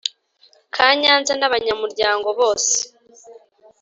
[0.75, 2.75] Ka nyanza n abanyamuryango bose